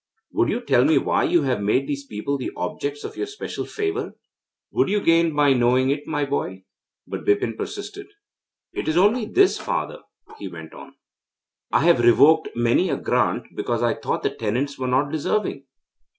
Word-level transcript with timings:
Would 0.31 0.49
you 0.49 0.61
tell 0.65 0.83
me 0.83 0.97
why 0.97 1.25
you 1.25 1.43
have 1.43 1.61
made 1.61 1.85
these 1.85 2.07
people 2.07 2.35
the 2.35 2.49
objects 2.57 3.03
of 3.03 3.15
your 3.15 3.27
special 3.27 3.65
favour?' 3.65 4.15
'What 4.71 4.87
would 4.87 4.89
you 4.89 4.99
gain 4.99 5.35
by 5.35 5.53
knowing 5.53 5.91
it, 5.91 6.07
my 6.07 6.25
boy?' 6.25 6.63
But 7.05 7.23
Bipin 7.23 7.55
persisted. 7.55 8.07
'It 8.73 8.87
is 8.87 8.97
only 8.97 9.25
this, 9.25 9.59
father,' 9.59 10.01
he 10.39 10.47
went 10.47 10.73
on; 10.73 10.95
'I 11.71 11.81
have 11.81 11.99
revoked 11.99 12.49
many 12.55 12.89
a 12.89 12.97
grant 12.97 13.55
because 13.55 13.83
I 13.83 13.93
thought 13.93 14.23
the 14.23 14.31
tenants 14.31 14.75
were 14.79 14.87
not 14.87 15.11
deserving. 15.11 15.67